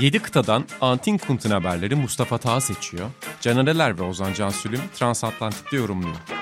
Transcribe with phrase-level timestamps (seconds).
[0.00, 3.10] 7 kıtadan Antin Kunt'un haberleri Mustafa Taha seçiyor.
[3.40, 6.37] Canereler ve Ozan Cansülüm Transatlantik'te yorumluyor.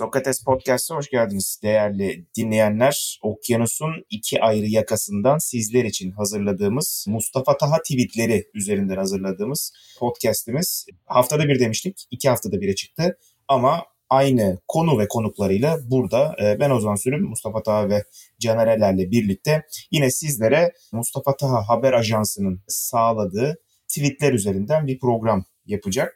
[0.00, 3.18] Sokrates Podcast'a hoş geldiniz değerli dinleyenler.
[3.22, 10.86] Okyanusun iki ayrı yakasından sizler için hazırladığımız Mustafa Taha tweetleri üzerinden hazırladığımız podcast'imiz.
[11.06, 13.18] Haftada bir demiştik, iki haftada bire çıktı
[13.48, 18.04] ama aynı konu ve konuklarıyla burada e, ben Ozan Sürüm, Mustafa Taha ve
[18.38, 23.56] Canerelerle birlikte yine sizlere Mustafa Taha Haber Ajansı'nın sağladığı
[23.88, 26.14] tweetler üzerinden bir program yapacak.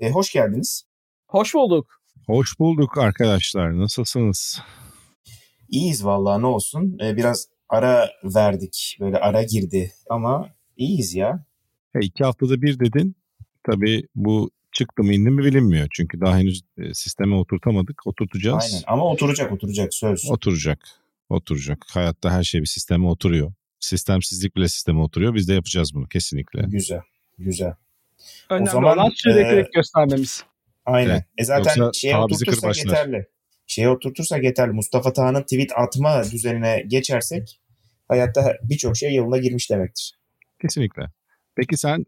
[0.00, 0.82] E, hoş geldiniz.
[1.28, 2.05] Hoş bulduk.
[2.26, 3.78] Hoş bulduk arkadaşlar.
[3.78, 4.60] Nasılsınız?
[5.68, 6.98] İyiyiz vallahi ne olsun.
[7.02, 8.96] Ee, biraz ara verdik.
[9.00, 11.44] Böyle ara girdi ama iyiyiz ya.
[11.94, 13.16] E, iki haftada bir dedin.
[13.64, 15.88] Tabii bu çıktı mı indi mi bilinmiyor.
[15.92, 18.06] Çünkü daha henüz e, sisteme oturtamadık.
[18.06, 18.64] Oturtacağız.
[18.64, 20.30] Aynen ama oturacak oturacak söz.
[20.30, 20.78] Oturacak.
[21.28, 21.78] Oturacak.
[21.90, 23.52] Hayatta her şey bir sisteme oturuyor.
[23.80, 25.34] Sistemsizlik bile sisteme oturuyor.
[25.34, 26.62] Biz de yapacağız bunu kesinlikle.
[26.66, 27.00] Güzel.
[27.38, 27.74] Güzel.
[28.50, 30.44] Önemli zaman, olan süreklilik e, göstermemiz.
[30.86, 31.10] Aynen.
[31.10, 31.24] Evet.
[31.38, 32.84] E zaten Yoksa şeye oturtursak kırbaçlar.
[32.90, 33.26] yeterli.
[33.66, 34.72] Şeye oturtursak yeterli.
[34.72, 37.60] Mustafa Taha'nın tweet atma düzenine geçersek
[38.08, 40.18] hayatta birçok şey yoluna girmiş demektir.
[40.62, 41.02] Kesinlikle.
[41.56, 42.06] Peki sen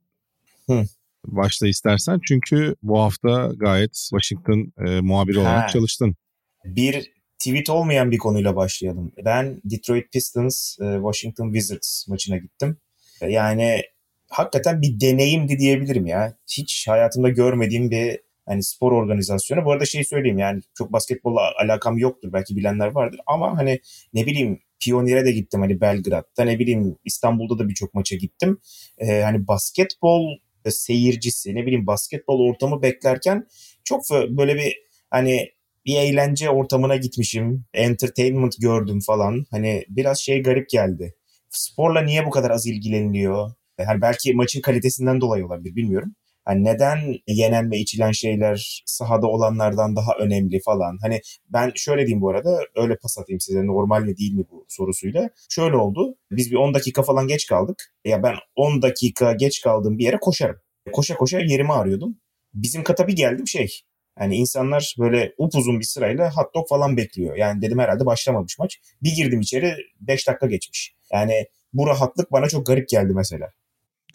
[0.67, 0.85] Hı.
[1.27, 2.21] başla istersen.
[2.29, 5.69] Çünkü bu hafta gayet Washington e, muhabiri olarak Ha.
[5.69, 6.17] çalıştın.
[6.65, 9.13] Bir tweet olmayan bir konuyla başlayalım.
[9.25, 12.77] Ben Detroit Pistons e, Washington Wizards maçına gittim.
[13.21, 13.83] E, Yani
[14.29, 16.37] hakikaten bir deneyimdi diyebilirim ya.
[16.59, 19.65] Hiç hayatımda görmediğim bir hani spor organizasyonu.
[19.65, 22.33] Bu arada şey söyleyeyim yani çok basketbolla alakam yoktur.
[22.33, 23.81] Belki bilenler vardır ama hani
[24.15, 28.59] ne bileyim Pionier'e de gittim hani Belgrad'da ne bileyim İstanbul'da da birçok maça gittim.
[28.99, 30.37] E, hani basketbol
[30.69, 33.47] seyircisi ne bileyim basketbol ortamı beklerken
[33.85, 34.77] çok böyle bir
[35.11, 35.49] hani
[35.87, 37.65] bir eğlence ortamına gitmişim.
[37.75, 39.47] Entertainment gördüm falan.
[39.51, 41.15] Hani biraz şey garip geldi.
[41.51, 43.51] Sporla niye bu kadar az ilgileniliyor?
[43.79, 46.15] Yani belki maçın kalitesinden dolayı olabilir bilmiyorum.
[46.49, 50.99] Hani neden yenen ve içilen şeyler sahada olanlardan daha önemli falan.
[51.03, 54.65] Hani ben şöyle diyeyim bu arada öyle pas atayım size normal mi değil mi bu
[54.69, 55.31] sorusuyla.
[55.49, 56.15] Şöyle oldu.
[56.31, 57.95] Biz bir 10 dakika falan geç kaldık.
[58.05, 60.57] Ya ben 10 dakika geç kaldığım bir yere koşarım.
[60.93, 62.19] Koşa koşa yerimi arıyordum.
[62.55, 63.81] Bizim kata bir geldim şey.
[64.21, 67.37] Yani insanlar böyle upuzun bir sırayla hot dog falan bekliyor.
[67.37, 68.81] Yani dedim herhalde başlamamış maç.
[69.03, 70.95] Bir girdim içeri 5 dakika geçmiş.
[71.13, 73.53] Yani bu rahatlık bana çok garip geldi mesela.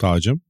[0.00, 0.40] Tacım.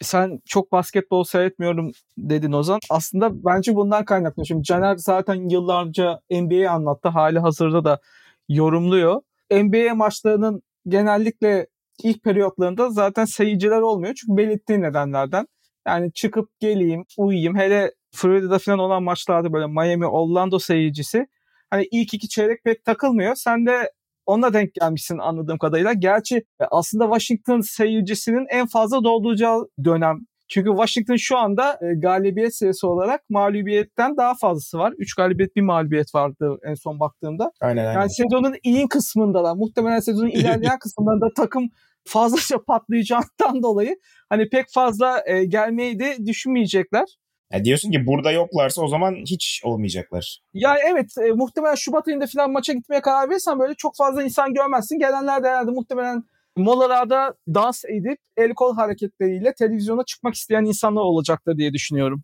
[0.00, 2.80] Sen çok basketbol seyretmiyorum dedin Ozan.
[2.90, 4.46] Aslında bence bundan kaynaklı.
[4.46, 7.08] Şimdi Caner zaten yıllarca NBA'yi anlattı.
[7.08, 8.00] Hali hazırda da
[8.48, 9.20] yorumluyor.
[9.50, 11.66] NBA maçlarının genellikle
[12.02, 14.14] ilk periyotlarında zaten seyirciler olmuyor.
[14.14, 15.46] Çünkü belirttiği nedenlerden.
[15.86, 17.56] Yani çıkıp geleyim, uyuyayım.
[17.56, 21.26] Hele Florida'da falan olan maçlarda böyle Miami, Orlando seyircisi
[21.70, 23.34] hani ilk iki çeyrek pek takılmıyor.
[23.34, 23.92] Sen de
[24.28, 25.92] ona denk gelmişsin anladığım kadarıyla.
[25.92, 30.18] Gerçi e, aslında Washington seyircisinin en fazla dolduracağı dönem.
[30.48, 34.92] Çünkü Washington şu anda e, galibiyet sayısı olarak mağlubiyetten daha fazlası var.
[34.98, 37.50] 3 galibiyet bir mağlubiyet vardı en son baktığımda.
[37.60, 38.00] Aynen aynen.
[38.00, 39.54] Yani sezonun iyi kısmındalar.
[39.56, 41.68] Muhtemelen sezonun ilerleyen kısımlarında takım
[42.04, 43.96] fazlaca patlayacağından dolayı
[44.28, 47.04] hani pek fazla e, gelmeyi de düşünmeyecekler.
[47.52, 50.38] Ya diyorsun ki burada yoklarsa o zaman hiç olmayacaklar.
[50.54, 54.54] Yani evet e, muhtemelen Şubat ayında falan maça gitmeye karar verirsen böyle çok fazla insan
[54.54, 54.98] görmezsin.
[54.98, 56.24] Gelenler de herhalde muhtemelen
[56.56, 62.22] molalarda dans edip el kol hareketleriyle televizyona çıkmak isteyen insanlar olacaktır diye düşünüyorum.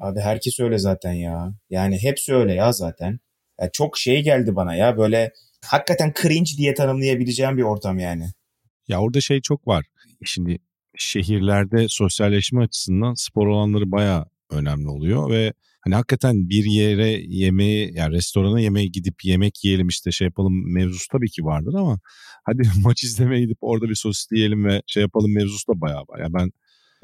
[0.00, 1.52] Abi herkes öyle zaten ya.
[1.70, 3.18] Yani hepsi öyle ya zaten.
[3.60, 5.32] Ya çok şey geldi bana ya böyle
[5.64, 8.24] hakikaten cringe diye tanımlayabileceğim bir ortam yani.
[8.88, 9.86] Ya orada şey çok var.
[10.24, 10.58] Şimdi
[10.96, 18.14] şehirlerde sosyalleşme açısından spor alanları bayağı önemli oluyor ve hani hakikaten bir yere yemeği yani
[18.14, 21.98] restorana yemeğe gidip yemek yiyelim işte şey yapalım mevzusu tabii ki vardır ama
[22.44, 26.20] hadi maç izlemeye gidip orada bir sosis yiyelim ve şey yapalım mevzusu da bayağı var.
[26.20, 26.50] Ya ben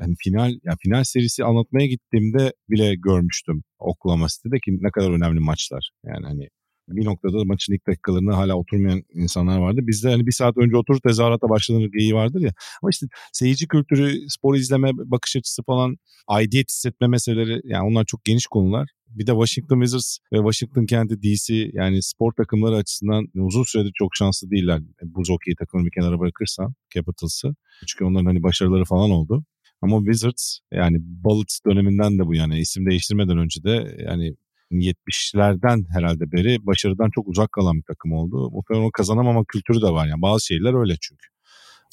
[0.01, 5.41] yani final ya final serisi anlatmaya gittiğimde bile görmüştüm Oklahoma City'de ki ne kadar önemli
[5.41, 5.91] maçlar.
[6.05, 6.49] Yani hani
[6.89, 9.81] bir noktada da maçın ilk dakikalarında hala oturmayan insanlar vardı.
[9.83, 12.53] Bizde hani bir saat önce oturur tezahürata başlanır geyiği vardır ya.
[12.83, 15.97] Ama işte seyirci kültürü, spor izleme bakış açısı falan,
[16.29, 18.89] aidiyet hissetme meseleleri yani onlar çok geniş konular.
[19.09, 24.17] Bir de Washington Wizards ve Washington kenti DC yani spor takımları açısından uzun süredir çok
[24.17, 24.81] şanslı değiller.
[25.03, 27.55] Buz hokeyi takımını bir kenara bırakırsan Capitals'ı.
[27.87, 29.45] Çünkü onların hani başarıları falan oldu.
[29.83, 34.37] Ama Wizards yani Bullets döneminden de bu yani isim değiştirmeden önce de yani
[34.71, 38.51] 70'lerden herhalde beri başarıdan çok uzak kalan bir takım oldu.
[38.51, 41.27] Muhtemelen o kazanamama kültürü de var yani bazı şeyler öyle çünkü.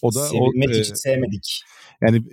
[0.01, 1.62] O da Sevilmek o, e, için sevmedik.
[2.01, 2.23] yani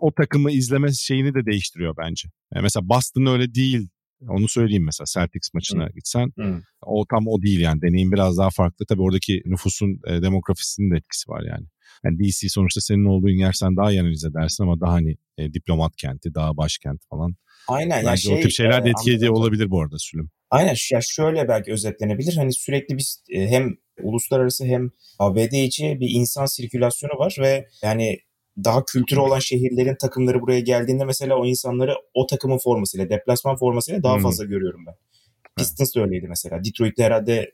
[0.00, 2.28] o takımı izleme şeyini de değiştiriyor bence.
[2.54, 3.88] Yani mesela Boston öyle değil.
[4.28, 5.90] Onu söyleyeyim mesela Celtics maçına Hı.
[5.94, 6.62] gitsen Hı.
[6.82, 8.86] o tam o değil yani deneyim biraz daha farklı.
[8.88, 11.66] Tabii oradaki nüfusun e, demografisinin de etkisi var yani.
[12.04, 15.52] Yani DC sonuçta senin olduğun yer sen daha iyi analiz edersin ama daha hani e,
[15.52, 17.34] diplomat kenti, daha başkent falan.
[17.70, 17.98] Aynen.
[18.02, 19.42] ya Bence şey, o tip şeyler de e, etki ediyor anladım.
[19.42, 20.30] olabilir bu arada Sülüm.
[20.50, 22.36] Aynen ya şöyle belki özetlenebilir.
[22.36, 28.18] Hani sürekli biz e, hem uluslararası hem ABD içi bir insan sirkülasyonu var ve yani
[28.64, 34.02] daha kültürü olan şehirlerin takımları buraya geldiğinde mesela o insanları o takımın formasıyla, deplasman formasıyla
[34.02, 34.22] daha Hmm.
[34.22, 34.94] fazla görüyorum ben.
[35.58, 36.64] Pistons da öyleydi mesela.
[36.64, 37.50] Detroit'te herhalde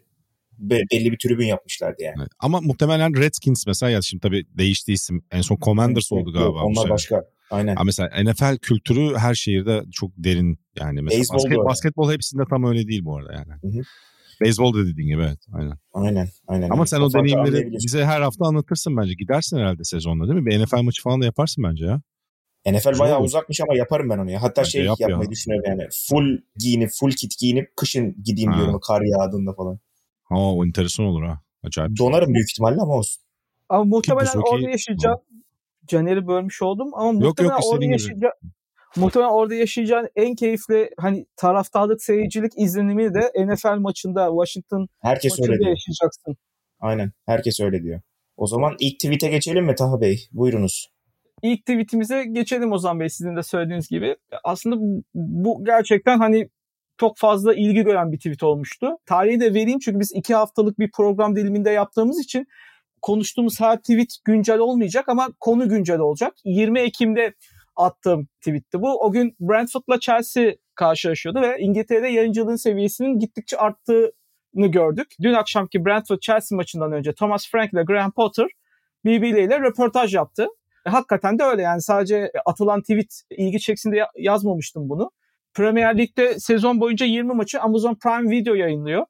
[0.58, 2.14] be- belli bir tribün yapmışlardı yani.
[2.18, 2.28] Evet.
[2.38, 5.22] Ama muhtemelen Redskins mesela ya şimdi tabii değişti isim.
[5.30, 6.62] En son Commanders oldu Yok, galiba.
[6.62, 7.24] bu Onlar başka.
[7.50, 7.76] Aynen.
[7.76, 11.02] Ama mesela NFL kültürü her şehirde çok derin yani.
[11.02, 13.52] Mesela da basket, basketbol hepsinde tam öyle değil bu arada yani.
[13.62, 13.82] Hı hı.
[14.40, 15.38] Beyzbol da dediğin gibi evet.
[15.52, 15.78] Aynen.
[15.92, 16.28] Aynen.
[16.48, 16.70] Aynen.
[16.70, 19.14] Ama sen o farkı deneyimleri bize her hafta anlatırsın bence.
[19.14, 20.46] Gidersin herhalde sezonda değil mi?
[20.46, 22.00] Bir NFL maçı falan da yaparsın bence ya.
[22.66, 23.26] NFL Güzel bayağı olur.
[23.26, 24.42] uzakmış ama yaparım ben onu ya.
[24.42, 25.08] Hatta Bence şey yap ya.
[25.08, 25.88] yapmayı düşünüyorum yani.
[26.08, 28.58] Full giyinip, full kit giyinip kışın gideyim Ha.
[28.58, 29.78] diyorum kar yağdığında falan.
[30.24, 31.40] Ha o enteresan olur ha.
[31.62, 31.98] Acayip.
[31.98, 33.22] Donarım büyük ihtimalle ama olsun.
[33.68, 35.18] Ama muhtemelen orada yaşayacağım.
[35.86, 38.32] Caner'i bölmüş oldum ama muhtemelen yok, orada.
[38.96, 45.42] Muhtemelen orada yaşayacağın en keyifli hani taraftarlık seyircilik izlenimi de NFL maçında Washington Herkes öyle
[45.42, 45.70] maçında diyor.
[45.70, 46.36] yaşayacaksın.
[46.80, 47.12] Aynen.
[47.26, 48.00] Herkes öyle diyor.
[48.36, 50.28] O zaman ilk tweet'e geçelim mi Taha Bey?
[50.32, 50.88] Buyurunuz.
[51.42, 54.16] İlk tweetimize geçelim Ozan Bey sizin de söylediğiniz gibi.
[54.44, 56.48] Aslında bu- bu gerçekten hani
[57.00, 58.90] çok fazla ilgi gören bir tweet olmuştu.
[59.06, 62.46] Tarihi de vereyim çünkü biz iki haftalık bir program diliminde yaptığımız için
[63.02, 66.34] konuştuğumuz her tweet güncel olmayacak ama konu güncel olacak.
[66.44, 67.34] 20 Ekim'de
[67.76, 69.00] attığım tweetti bu.
[69.00, 74.12] O gün Brentford'la Chelsea karşılaşıyordu ve İngiltere'de yayıncılığın seviyesinin gittikçe arttığını
[74.66, 75.06] gördük.
[75.22, 78.46] Dün akşamki Brentford-Chelsea maçından önce Thomas Frank ile Graham Potter
[79.04, 80.46] birbirleriyle röportaj yaptı.
[80.86, 85.10] E, hakikaten de öyle yani sadece atılan tweet ilgi çeksin diye yazmamıştım bunu.
[85.54, 89.06] Premier Lig'de sezon boyunca 20 maçı Amazon Prime Video yayınlıyor.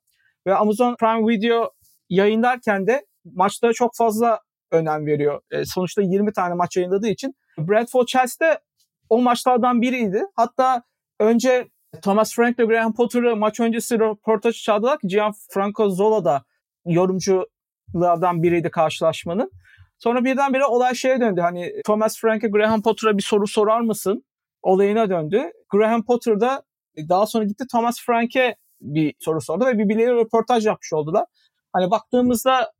[0.46, 1.70] Ve Amazon Prime Video
[2.10, 4.40] yayınlarken de maçlara çok fazla
[4.70, 5.40] önem veriyor.
[5.50, 7.34] E, sonuçta 20 tane maç yayınladığı için.
[7.58, 8.58] Bradford Chelsea
[9.08, 10.22] o maçlardan biriydi.
[10.36, 10.82] Hatta
[11.20, 11.68] önce
[12.02, 16.44] Thomas Frank ve Graham Potter'ı maç öncesi röportaj çağırdılar ki Gianfranco Zola da
[16.86, 19.50] yorumculardan biriydi karşılaşmanın.
[19.98, 21.40] Sonra birdenbire olay şeye döndü.
[21.40, 24.24] Hani Thomas Frank'e Graham Potter'a bir soru sorar mısın?
[24.62, 25.52] Olayına döndü.
[25.68, 26.62] Graham Potter da
[27.08, 31.24] daha sonra gitti Thomas Frank'e bir soru sordu ve birbirleriyle röportaj yapmış oldular.
[31.72, 32.72] Hani baktığımızda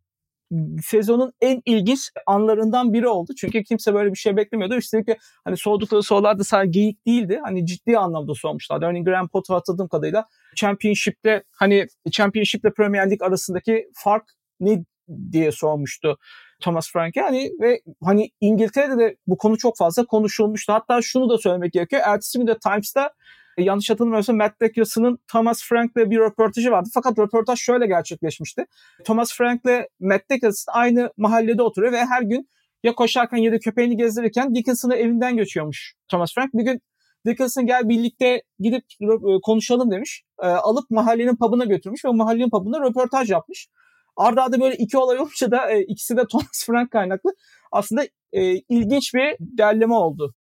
[0.83, 3.33] sezonun en ilginç anlarından biri oldu.
[3.39, 4.75] Çünkü kimse böyle bir şey beklemiyordu.
[4.75, 7.41] Üstelik de hani sordukları sorular da sadece geyik değildi.
[7.45, 8.87] Hani ciddi anlamda sormuşlardı.
[8.87, 10.27] Örneğin Graham Potter hatırladığım kadarıyla
[10.57, 14.25] Championship'te hani Championship'le Premier Lig arasındaki fark
[14.61, 14.85] ne
[15.33, 16.19] diye sormuştu
[16.61, 17.21] Thomas Frank'e.
[17.21, 20.73] Hani ve hani İngiltere'de de bu konu çok fazla konuşulmuştu.
[20.73, 22.03] Hatta şunu da söylemek gerekiyor.
[22.05, 23.11] Ertesi gün de Times'ta
[23.59, 26.89] yanlış hatırlamıyorsam Matt Dickerson'ın Thomas Frank'le bir röportajı vardı.
[26.95, 28.65] Fakat röportaj şöyle gerçekleşmişti.
[29.05, 32.49] Thomas Frank'le Matt Dickerson aynı mahallede oturuyor ve her gün
[32.83, 36.55] ya koşarken ya da köpeğini gezdirirken Dickerson'ı evinden göçüyormuş Thomas Frank.
[36.55, 36.81] Bir gün
[37.27, 40.23] Dickerson gel birlikte gidip e, konuşalım demiş.
[40.43, 43.69] E, alıp mahallenin pub'ına götürmüş ve mahallenin pub'ında röportaj yapmış.
[44.17, 47.31] Arda arda böyle iki olay olunca da e, ikisi de Thomas Frank kaynaklı.
[47.73, 50.35] Aslında e, ilginç bir derleme oldu.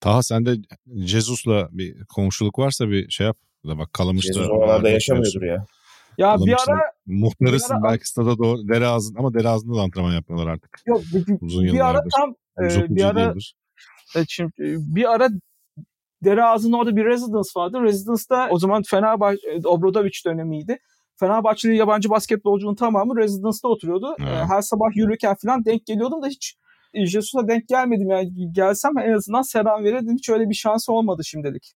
[0.00, 0.54] Taha sende
[0.96, 3.36] Jesus'la bir komşuluk varsa bir şey yap.
[3.66, 4.32] Da bak Kalamış'ta.
[4.32, 5.66] Jesus oralarda yaşamıyordur ya.
[6.18, 8.68] Ya bir ara Muhtarısın bir ara- belki stada doğru.
[8.68, 10.80] Dere ağzında ama dere ağzında da antrenman yapmıyorlar artık.
[10.86, 13.34] yok bir, bir- Uzun bir ara tam e, 130 bir ara.
[14.16, 14.64] Evet, şimdi e,
[14.94, 15.28] bir ara
[16.24, 17.82] dere ağzında orada bir residence vardı.
[17.82, 20.78] Residence'da o zaman Fenerbahçe, e, Obradovic dönemiydi.
[21.16, 24.14] Fenerbahçeli yabancı basketbolcunun tamamı Residence'da oturuyordu.
[24.20, 24.28] Evet.
[24.32, 28.10] E, Her sabah yürürken falan denk geliyordum da hiç e, Jesus'a denk gelmedim.
[28.10, 30.14] Yani gelsem en azından selam verirdim.
[30.16, 31.72] Hiç öyle bir şansı olmadı şimdilik.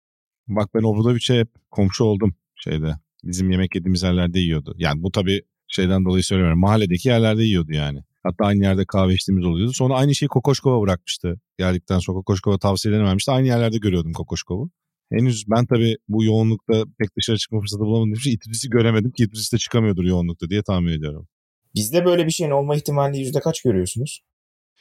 [0.47, 2.93] Bak ben Obradovic'e hep komşu oldum şeyde.
[3.23, 4.75] Bizim yemek yediğimiz yerlerde yiyordu.
[4.77, 6.59] Yani bu tabii şeyden dolayı söylemiyorum.
[6.59, 7.99] Mahalledeki yerlerde yiyordu yani.
[8.23, 9.73] Hatta aynı yerde kahve içtiğimiz oluyordu.
[9.73, 11.41] Sonra aynı şeyi Kokoşkova bırakmıştı.
[11.57, 13.31] Geldikten sonra Kokoşkova tavsiyelerini vermişti.
[13.31, 14.69] Aynı yerlerde görüyordum Kokoşkov'u.
[15.11, 19.53] Henüz ben tabii bu yoğunlukta pek dışarı çıkma fırsatı bulamadığım için İtudis'i göremedim ki İtudis
[19.53, 21.27] de çıkamıyordur yoğunlukta diye tahmin ediyorum.
[21.75, 24.21] Bizde böyle bir şeyin olma ihtimalini yüzde kaç görüyorsunuz?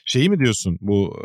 [0.04, 1.16] Şeyi mi diyorsun bu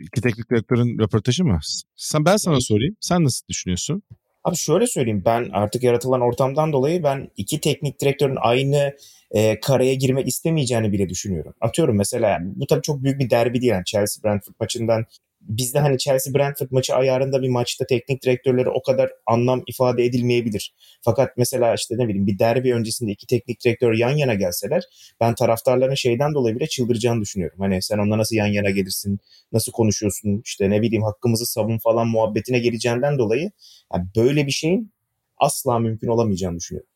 [0.00, 1.58] iki teknik direktörün röportajı mı?
[1.96, 2.96] Sen ben sana sorayım.
[3.00, 4.02] Sen nasıl düşünüyorsun?
[4.44, 8.92] Abi şöyle söyleyeyim ben artık yaratılan ortamdan dolayı ben iki teknik direktörün aynı
[9.30, 11.54] e, kareye girmek istemeyeceğini bile düşünüyorum.
[11.60, 13.72] Atıyorum mesela bu tabii çok büyük bir derbi değil.
[13.72, 15.04] Yani Chelsea Brentford maçından
[15.48, 20.74] bizde hani Chelsea Brentford maçı ayarında bir maçta teknik direktörleri o kadar anlam ifade edilmeyebilir.
[21.02, 24.82] Fakat mesela işte ne bileyim bir derbi öncesinde iki teknik direktör yan yana gelseler
[25.20, 27.58] ben taraftarların şeyden dolayı bile çıldıracağını düşünüyorum.
[27.60, 29.18] Hani sen onunla nasıl yan yana gelirsin,
[29.52, 33.50] nasıl konuşuyorsun, işte ne bileyim hakkımızı savun falan muhabbetine geleceğinden dolayı
[33.94, 34.92] yani böyle bir şeyin
[35.38, 36.90] asla mümkün olamayacağını düşünüyorum.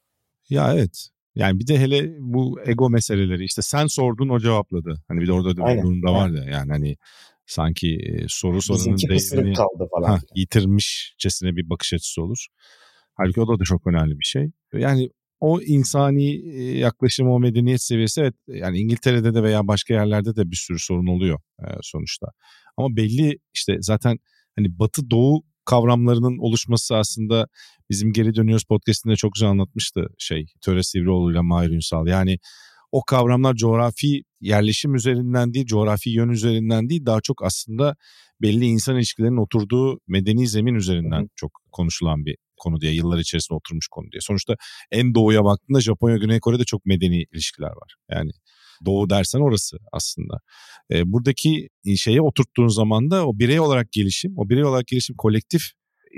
[0.51, 1.09] Ya evet.
[1.35, 5.03] Yani bir de hele bu ego meseleleri işte sen sordun o cevapladı.
[5.09, 6.97] Hani bir de orada bir durum da var ya yani hani
[7.49, 10.09] sanki soru sorunun değerini kaldı falan.
[10.09, 12.47] Ha, yitirmişçesine bir bakış açısı olur.
[13.15, 14.51] Halbuki o da, da çok önemli bir şey.
[14.73, 20.51] Yani o insani yaklaşım, o medeniyet seviyesi evet yani İngiltere'de de veya başka yerlerde de
[20.51, 21.41] bir sürü sorun oluyor
[21.83, 22.27] sonuçta.
[22.77, 24.19] Ama belli işte zaten
[24.57, 27.47] hani batı doğu kavramlarının oluşması aslında
[27.91, 32.07] bizim geri dönüyoruz podcastinde çok güzel anlatmıştı şey Töre Sivrioğlu ile Mahir Ünsal.
[32.07, 32.39] Yani
[32.93, 37.97] o kavramlar coğrafi yerleşim üzerinden değil, coğrafi yön üzerinden değil daha çok aslında
[38.43, 41.29] belli insan ilişkilerinin oturduğu medeni zemin üzerinden Hı.
[41.37, 44.21] çok konuşulan bir konu diye yıllar içerisinde oturmuş konu diye.
[44.21, 44.55] Sonuçta
[44.91, 47.95] en doğuya baktığında Japonya, Güney Kore'de çok medeni ilişkiler var.
[48.11, 48.31] Yani
[48.87, 50.35] doğu dersen orası aslında.
[50.93, 55.63] E, buradaki şeye oturttuğun zaman da o birey olarak gelişim, o birey olarak gelişim kolektif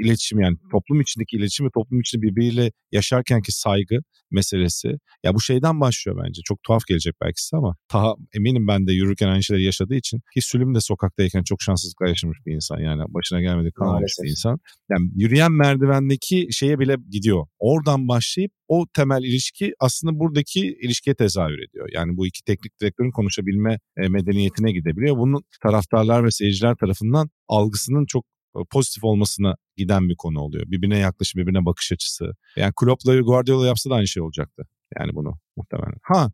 [0.04, 3.98] iletişim yani toplum içindeki iletişim ve toplum içinde birbiriyle yaşarkenki saygı
[4.30, 4.88] meselesi.
[5.24, 6.40] Ya bu şeyden başlıyor bence.
[6.44, 10.20] Çok tuhaf gelecek belki size ama daha eminim ben de yürürken aynı şeyleri yaşadığı için
[10.34, 14.58] ki Sülüm de sokaktayken çok şanssızlıkla yaşamış bir insan yani başına gelmedi kalmamış bir insan.
[14.90, 17.46] Yani yürüyen merdivendeki şeye bile gidiyor.
[17.58, 21.88] Oradan başlayıp o temel ilişki aslında buradaki ilişkiye tezahür ediyor.
[21.92, 25.16] Yani bu iki teknik direktörün konuşabilme e, medeniyetine gidebiliyor.
[25.16, 28.24] Bunun taraftarlar ve seyirciler tarafından algısının çok
[28.70, 30.64] pozitif olmasına giden bir konu oluyor.
[30.66, 32.32] Birbirine yaklaşım, birbirine bakış açısı.
[32.56, 34.66] Yani Klopp'la Guardiola yapsa da aynı şey olacaktı.
[34.98, 35.98] Yani bunu muhtemelen.
[36.02, 36.30] Ha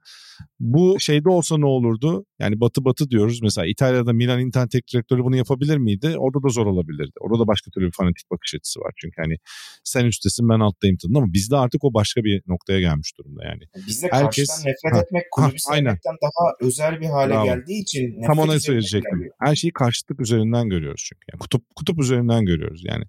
[0.61, 2.27] bu şeyde olsa ne olurdu?
[2.39, 3.43] Yani batı batı diyoruz.
[3.43, 6.15] Mesela İtalya'da Milan Inter teknik direktörü bunu yapabilir miydi?
[6.19, 7.13] Orada da zor olabilirdi.
[7.21, 8.93] Orada da başka türlü bir fanatik bakış açısı var.
[8.97, 9.37] Çünkü hani
[9.85, 13.63] sen üsttesin ben alttayım tadında ama bizde artık o başka bir noktaya gelmiş durumda yani.
[13.87, 17.45] Bizde Herkes, karşıdan nefret ha, etmek kulübü sevmekten daha özel bir hale Bravo.
[17.45, 19.31] geldiği için nefret Tam ona söyleyecektim.
[19.41, 21.25] Her şeyi karşıtlık üzerinden görüyoruz çünkü.
[21.33, 23.05] Yani kutup kutup üzerinden görüyoruz yani.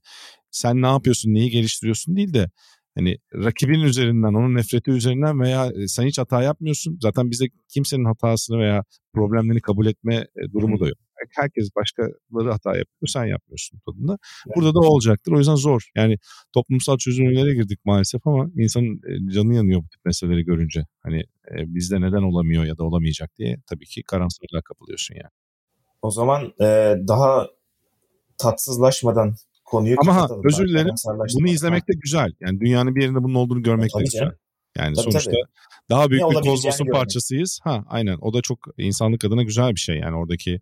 [0.52, 2.50] Sen ne yapıyorsun, neyi geliştiriyorsun değil de
[2.98, 6.98] hani rakibin üzerinden, onun nefreti üzerinden veya e, sen hiç hata yapmıyorsun.
[7.02, 10.98] Zaten bize kimsenin hatasını veya problemlerini kabul etme e, durumu da yok.
[11.36, 14.18] Herkes başkaları hata yapıyor, sen yapmıyorsun tadında.
[14.56, 15.32] Burada da olacaktır.
[15.32, 15.90] O yüzden zor.
[15.96, 16.18] Yani
[16.54, 20.86] toplumsal çözümlere girdik maalesef ama insanın e, canı yanıyor bu tip meseleleri görünce.
[21.04, 25.32] Hani bizde neden olamıyor ya da olamayacak diye tabii ki karamsarlığa kapılıyorsun yani.
[26.02, 27.48] O zaman e, daha
[28.38, 29.36] tatsızlaşmadan
[29.68, 30.96] konuyu Ama ha, özür dilerim.
[31.40, 32.32] Bunu izlemek de güzel.
[32.40, 34.32] Yani dünyanın bir yerinde bunun olduğunu görmek de güzel.
[34.78, 35.42] Yani tabii, sonuçta tabii.
[35.90, 37.60] daha büyük ne bir kozmosun parçasıyız.
[37.64, 40.60] Ha aynen o da çok insanlık adına güzel bir şey yani oradaki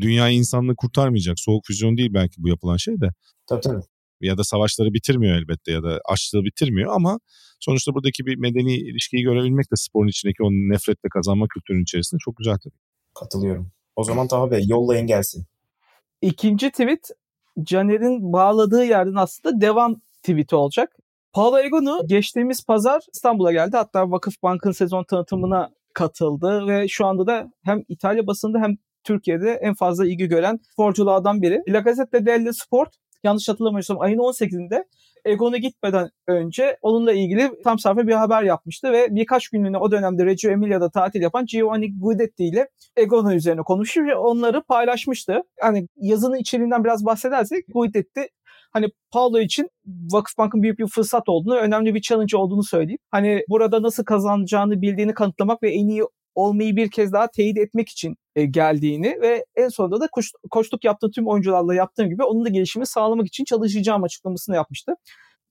[0.00, 1.40] dünya insanlığı kurtarmayacak.
[1.40, 3.08] Soğuk füzyon değil belki bu yapılan şey de.
[3.46, 3.82] Tabii tabii.
[4.20, 7.18] Ya da savaşları bitirmiyor elbette ya da açlığı bitirmiyor ama
[7.60, 12.36] sonuçta buradaki bir medeni ilişkiyi görebilmek de sporun içindeki o nefretle kazanma kültürünün içerisinde çok
[12.36, 12.74] güzel tabii.
[13.14, 13.70] Katılıyorum.
[13.96, 15.46] O zaman Taha Bey yollayın gelsin.
[16.22, 17.10] İkinci tweet
[17.62, 20.96] Caner'in bağladığı yerden aslında devam tweet'i olacak.
[21.32, 23.76] Paolo Egonu geçtiğimiz pazar İstanbul'a geldi.
[23.76, 29.50] Hatta Vakıf Bank'ın sezon tanıtımına katıldı ve şu anda da hem İtalya basında hem Türkiye'de
[29.62, 31.62] en fazla ilgi gören sporculardan biri.
[31.68, 32.88] La Gazzetta dello Sport
[33.24, 34.84] yanlış hatırlamıyorsam ayın 18'inde
[35.26, 40.26] Egon'a gitmeden önce onunla ilgili tam sayfa bir haber yapmıştı ve birkaç günlüğüne o dönemde
[40.26, 45.42] Reggio Emilia'da tatil yapan Giovanni Guidetti ile Egon'a üzerine konuşuyor ve onları paylaşmıştı.
[45.62, 48.28] Yani yazının içeriğinden biraz bahsedersek Guidetti
[48.72, 52.98] hani Paulo için Vakıfbank'ın büyük bir fırsat olduğunu, önemli bir challenge olduğunu söyleyeyim.
[53.10, 56.02] Hani burada nasıl kazanacağını bildiğini kanıtlamak ve en iyi
[56.36, 60.84] olmayı bir kez daha teyit etmek için e, geldiğini ve en sonunda da koç, koçluk
[60.84, 64.92] yaptığı tüm oyuncularla yaptığım gibi onun da gelişimi sağlamak için çalışacağım açıklamasını yapmıştı.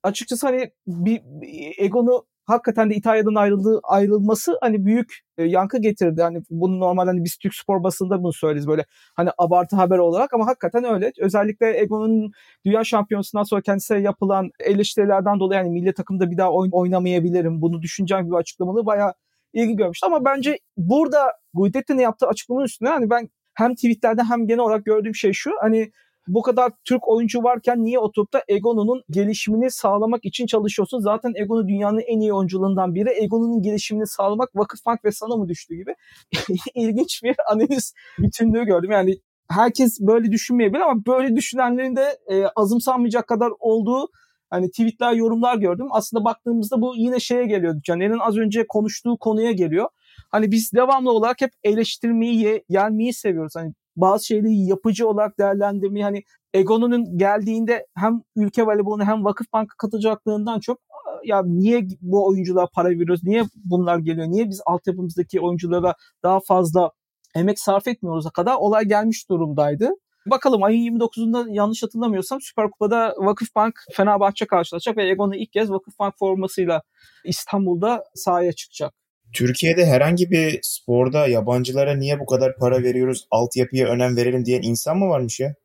[0.03, 6.21] Açıkçası hani bir, bir Egon'u hakikaten de İtalya'dan ayrıldığı ayrılması hani büyük e, yankı getirdi.
[6.21, 10.33] Hani bunu normalde hani biz Türk spor basında bunu söyleriz böyle hani abartı haber olarak
[10.33, 11.11] ama hakikaten öyle.
[11.19, 12.31] Özellikle Egon'un
[12.65, 17.61] dünya şampiyonusundan sonra kendisine yapılan eleştirilerden dolayı yani milli takımda bir daha oyn- oynamayabilirim.
[17.61, 19.13] Bunu düşüneceğim gibi açıklamalı bayağı
[19.55, 20.05] ilgi görmüştü.
[20.05, 25.15] Ama bence burada Guidetti'nin yaptığı açıklamanın üstüne hani ben hem tweetlerde hem genel olarak gördüğüm
[25.15, 25.51] şey şu.
[25.61, 25.91] Hani
[26.27, 30.99] bu kadar Türk oyuncu varken niye oturup da Egonu'nun gelişimini sağlamak için çalışıyorsun?
[30.99, 33.09] Zaten Egonu dünyanın en iyi oyuncularından biri.
[33.09, 35.95] Egonu'nun gelişimini sağlamak Vakıfbank ve sana mı düştü gibi
[36.75, 38.91] ilginç bir analiz bütünlüğü gördüm.
[38.91, 39.15] Yani
[39.49, 44.07] herkes böyle düşünmeyebilir ama böyle düşünenlerin de e, azımsanmayacak kadar olduğu
[44.49, 45.87] hani tweetler, yorumlar gördüm.
[45.91, 47.81] Aslında baktığımızda bu yine şeye geliyor.
[47.83, 49.89] Caner'in az önce konuştuğu konuya geliyor.
[50.31, 53.55] Hani biz devamlı olarak hep eleştirmeyi, ye, seviyoruz.
[53.55, 56.23] Hani bazı şeyleri yapıcı olarak değerlendirmeyi hani
[56.53, 60.79] Egon'un geldiğinde hem ülke voleyboluna hem Vakıfbank'a katılacaklığından çok
[61.23, 63.23] ya niye bu oyunculara para veriyoruz?
[63.23, 64.27] Niye bunlar geliyor?
[64.27, 66.91] Niye biz altyapımızdaki oyunculara daha fazla
[67.35, 69.89] emek sarf etmiyoruz kadar olay gelmiş durumdaydı.
[70.25, 76.17] Bakalım ayın 29'unda yanlış hatırlamıyorsam Süper Kupa'da Vakıfbank Fenerbahçe karşılaşacak ve Egon'u ilk kez Vakıfbank
[76.17, 76.81] formasıyla
[77.25, 78.93] İstanbul'da sahaya çıkacak.
[79.33, 84.97] Türkiye'de herhangi bir sporda yabancılara niye bu kadar para veriyoruz, altyapıya önem verelim diyen insan
[84.97, 85.55] mı varmış ya?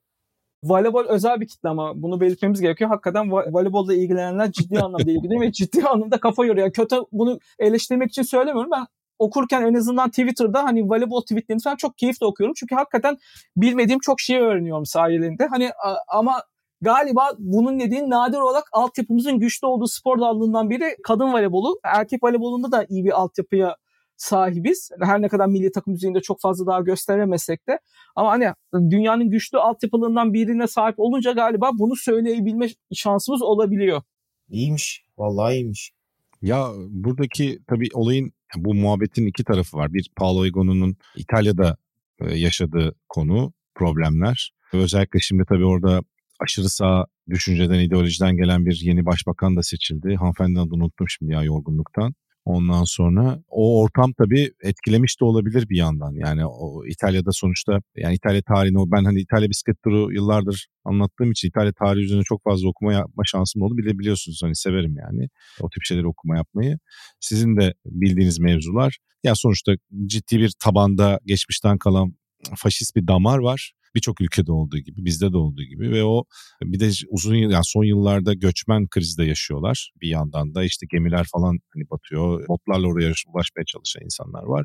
[0.65, 2.91] Voleybol özel bir kitle ama bunu belirtmemiz gerekiyor.
[2.91, 6.73] Hakikaten voleybolla ilgilenenler ciddi anlamda ilgileniyor ve ciddi anlamda kafa yoruyor.
[6.73, 8.71] Kötü bunu eleştirmek için söylemiyorum.
[8.71, 8.87] Ben
[9.21, 12.55] okurken en azından Twitter'da hani voleybol tweetlerini falan çok keyifle okuyorum.
[12.57, 13.19] Çünkü hakikaten
[13.57, 15.47] bilmediğim çok şey öğreniyorum sayelinde.
[15.47, 15.71] Hani
[16.09, 16.43] ama
[16.81, 21.81] galiba bunun dediğin nadir olarak altyapımızın güçlü olduğu spor dallarından biri kadın voleybolu.
[21.85, 23.77] Erkek voleybolunda da iyi bir altyapıya
[24.17, 24.91] sahibiz.
[25.01, 27.79] Her ne kadar milli takım düzeyinde çok fazla daha gösteremesek de.
[28.17, 28.53] Ama hani
[28.91, 34.03] dünyanın güçlü altyapılarından birine sahip olunca galiba bunu söyleyebilme şansımız olabiliyor.
[34.49, 35.05] İyiymiş.
[35.19, 35.93] Vallahi iyiymiş.
[36.43, 39.93] Ya buradaki tabii olayın bu muhabbetin iki tarafı var.
[39.95, 41.77] Bir Paolo Egonu'nun İtalya'da
[42.21, 44.53] e, yaşadığı konu, problemler.
[44.73, 46.01] Özellikle şimdi tabii orada
[46.41, 50.15] aşırı sağ düşünceden, ideolojiden gelen bir yeni başbakan da seçildi.
[50.15, 52.15] Hanımefendinin adını unuttum şimdi ya yorgunluktan.
[52.45, 56.13] Ondan sonra o ortam tabii etkilemiş de olabilir bir yandan.
[56.13, 61.31] Yani o İtalya'da sonuçta yani İtalya tarihini o ben hani İtalya bisiklet turu yıllardır anlattığım
[61.31, 63.77] için İtalya tarihi üzerine çok fazla okuma yapma şansım oldu.
[63.77, 65.29] Bile biliyorsunuz hani severim yani
[65.61, 66.79] o tip şeyleri okuma yapmayı.
[67.21, 68.99] Sizin de bildiğiniz mevzular.
[69.25, 69.73] Ya sonuçta
[70.07, 72.15] ciddi bir tabanda geçmişten kalan
[72.57, 76.25] faşist bir damar var birçok ülkede olduğu gibi bizde de olduğu gibi ve o
[76.63, 79.93] bir de uzun yıl yani son yıllarda göçmen krizi de yaşıyorlar.
[80.01, 82.49] Bir yandan da işte gemiler falan hani batıyor.
[82.49, 84.65] Botlarla oraya ulaşmaya çalışan insanlar var.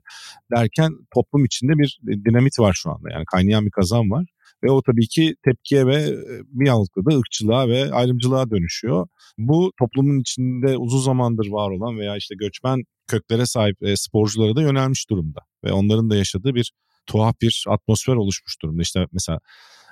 [0.56, 3.10] Derken toplum içinde bir dinamit var şu anda.
[3.12, 4.26] Yani kaynayan bir kazan var.
[4.64, 6.18] Ve o tabii ki tepkiye ve
[6.48, 9.08] bir yanlıkla da ırkçılığa ve ayrımcılığa dönüşüyor.
[9.38, 15.10] Bu toplumun içinde uzun zamandır var olan veya işte göçmen köklere sahip sporculara da yönelmiş
[15.10, 15.40] durumda.
[15.66, 16.72] Ve onların da yaşadığı bir
[17.08, 18.82] tuhaf bir atmosfer oluşmuş durumda.
[18.82, 19.40] İşte mesela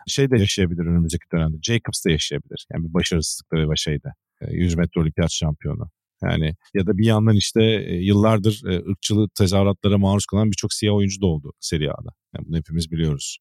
[0.07, 1.57] şey de yaşayabilir önümüzdeki dönemde.
[1.61, 2.65] Jacobs da yaşayabilir.
[2.73, 4.09] Yani bir başarısızlıkları ve şeyde.
[4.51, 5.89] 100 metre olimpiyat şampiyonu.
[6.23, 7.61] Yani ya da bir yandan işte
[8.01, 12.09] yıllardır ırkçılık tezahüratlara maruz kalan birçok siyah oyuncu da oldu Serie A'da.
[12.35, 13.37] Yani bunu hepimiz biliyoruz.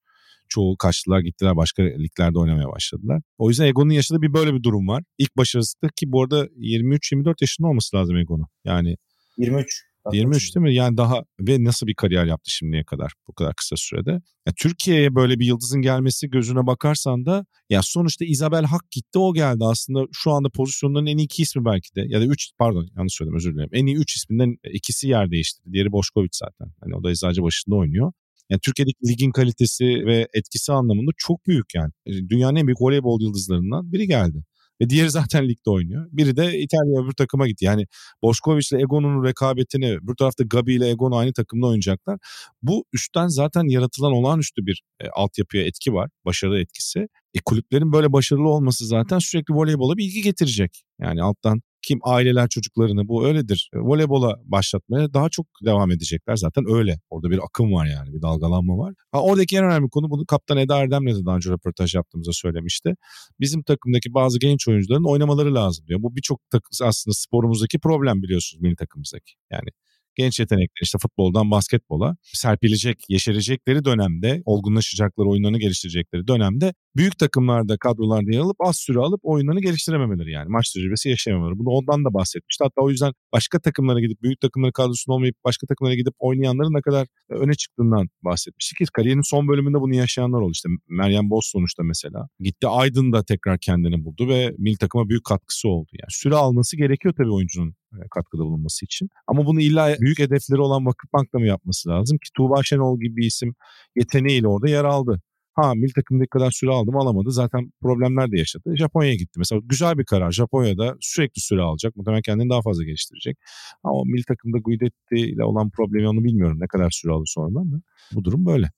[0.49, 3.23] Çoğu kaçtılar gittiler başka liglerde oynamaya başladılar.
[3.39, 5.03] O yüzden Egon'un yaşadığı bir böyle bir durum var.
[5.19, 8.47] İlk başarısızlık ki bu arada 23-24 yaşında olması lazım Egon'un.
[8.65, 8.97] Yani
[9.39, 9.92] 23.
[10.13, 10.75] 23 değil mi?
[10.75, 14.11] Yani daha ve nasıl bir kariyer yaptı şimdiye kadar bu kadar kısa sürede.
[14.47, 19.35] Ya Türkiye'ye böyle bir yıldızın gelmesi gözüne bakarsan da ya sonuçta Isabel Hak gitti o
[19.35, 19.65] geldi.
[19.65, 23.15] Aslında şu anda pozisyonların en iyi iki ismi belki de ya da üç pardon yanlış
[23.15, 23.71] söyledim özür dilerim.
[23.73, 25.73] En iyi üç isminden ikisi yer değiştirdi.
[25.73, 26.73] Diğeri Boşkoviç zaten.
[26.81, 28.13] Hani o da eczacı başında oynuyor.
[28.51, 31.93] Yani Türkiye'deki ligin kalitesi ve etkisi anlamında çok büyük yani.
[32.07, 34.45] Dünyanın en büyük voleybol yıldızlarından biri geldi.
[34.83, 36.09] Ve diğeri zaten ligde oynuyor.
[36.13, 37.65] Biri de İtalya öbür takıma gitti.
[37.65, 37.87] Yani
[38.23, 42.19] Boşkovic ile Egon'un rekabetini bir tarafta Gabi ile Egon aynı takımda oynayacaklar.
[42.63, 46.11] Bu üstten zaten yaratılan olağanüstü bir e, altyapıya etki var.
[46.25, 47.09] Başarı etkisi.
[47.35, 50.83] E, kulüplerin böyle başarılı olması zaten sürekli voleybola bir ilgi getirecek.
[51.01, 53.71] Yani alttan kim aileler çocuklarını bu öyledir.
[53.75, 57.01] E, voleybola başlatmaya daha çok devam edecekler zaten öyle.
[57.11, 58.95] Orada bir akım var yani bir dalgalanma var.
[59.13, 62.95] Ha, oradaki en önemli konu bunu Kaptan Eda Erdem'le de daha önce röportaj yaptığımızda söylemişti.
[63.41, 66.03] Bizim takımdaki bazı genç oyuncuların oynamaları lazım diyor.
[66.03, 66.41] Bu birçok
[66.83, 69.33] aslında sporumuzdaki problem biliyorsunuz milli takımımızdaki.
[69.53, 69.69] Yani
[70.17, 78.33] genç yetenekler işte futboldan basketbola serpilecek, yeşerecekleri dönemde, olgunlaşacakları, oyunlarını geliştirecekleri dönemde büyük takımlarda, kadrolarda
[78.33, 80.49] yer alıp az süre alıp oyunlarını geliştirememeleri yani.
[80.49, 81.59] Maç tecrübesi yaşayamamaları.
[81.59, 82.65] Bunu ondan da bahsetmişti.
[82.65, 86.83] Hatta o yüzden başka takımlara gidip, büyük takımların kadrosunda olmayıp başka takımlara gidip oynayanların ne
[86.83, 88.79] kadar öne çıktığından bahsetmiştik.
[88.79, 90.53] Ki kariyerinin son bölümünde bunu yaşayanlar oldu.
[90.53, 92.29] İşte Meryem Boz sonuçta mesela.
[92.41, 95.89] Gitti Aydın'da tekrar kendini buldu ve milli takıma büyük katkısı oldu.
[95.93, 97.75] Yani süre alması gerekiyor tabii oyuncunun
[98.11, 99.09] katkıda bulunması için.
[99.27, 103.27] Ama bunu illa büyük hedefleri olan Vakıfbank'la mı yapması lazım ki Tuğba Şenol gibi bir
[103.27, 103.55] isim
[103.97, 105.21] yeteneğiyle orada yer aldı.
[105.55, 107.31] Ha milli takımdaki kadar süre aldı mı alamadı.
[107.31, 108.77] Zaten problemler de yaşadı.
[108.77, 109.39] Japonya'ya gitti.
[109.39, 110.31] Mesela güzel bir karar.
[110.33, 111.97] Japonya'da sürekli süre alacak.
[111.97, 113.39] Muhtemelen kendini daha fazla geliştirecek.
[113.85, 116.59] Ama milli takımda Guidetti ile olan problemi onu bilmiyorum.
[116.61, 117.77] Ne kadar süre aldı sonradan da.
[118.13, 118.71] Bu durum böyle.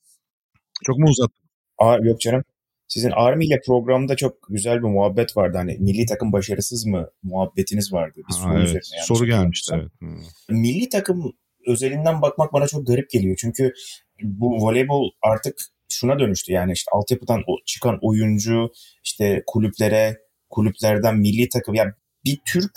[0.85, 1.44] Çok mu uzattım?
[1.79, 2.44] Aa, yok canım.
[2.88, 5.57] Sizin Army ile programda çok güzel bir muhabbet vardı.
[5.59, 8.20] Hani milli takım başarısız mı muhabbetiniz vardı.
[8.29, 8.64] Bir soru evet.
[8.64, 9.05] üzerine.
[9.07, 9.90] Soru gelmişti evet.
[9.99, 10.61] Hmm.
[10.62, 11.33] Milli takım
[11.66, 13.37] özelinden bakmak bana çok garip geliyor.
[13.40, 13.73] Çünkü
[14.23, 15.55] bu voleybol artık
[15.88, 16.53] şuna dönüştü.
[16.53, 18.70] Yani işte altyapıdan çıkan oyuncu
[19.05, 20.18] işte kulüplere,
[20.51, 21.75] kulüplerden milli takım.
[21.75, 21.92] Yani
[22.25, 22.73] bir Türk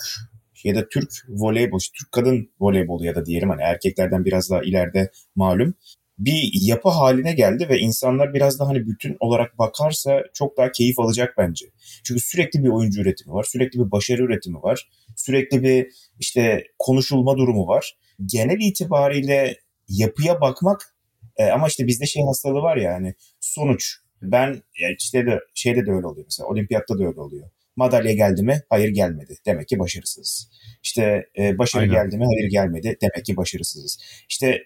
[0.64, 5.10] ya da Türk voleybol, Türk kadın voleybolu ya da diyelim hani erkeklerden biraz daha ileride
[5.34, 5.74] malum.
[6.18, 10.98] Bir yapı haline geldi ve insanlar biraz da hani bütün olarak bakarsa çok daha keyif
[10.98, 11.66] alacak bence.
[12.04, 15.86] Çünkü sürekli bir oyuncu üretimi var, sürekli bir başarı üretimi var, sürekli bir
[16.18, 17.96] işte konuşulma durumu var.
[18.26, 19.56] Genel itibariyle
[19.88, 20.94] yapıya bakmak
[21.36, 23.96] e, ama işte bizde şey hastalığı var ya hani sonuç.
[24.22, 24.62] Ben
[24.98, 27.50] işte de şeyde de öyle oluyor mesela olimpiyatta da öyle oluyor.
[27.76, 28.62] Madalya geldi mi?
[28.68, 29.36] Hayır gelmedi.
[29.46, 30.50] Demek ki başarısızız.
[30.82, 31.94] İşte e, başarı Aynen.
[31.94, 32.24] geldi mi?
[32.24, 32.98] Hayır gelmedi.
[33.02, 33.98] Demek ki başarısızız.
[34.28, 34.62] İşte